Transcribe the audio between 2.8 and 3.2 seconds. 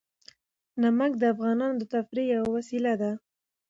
ده.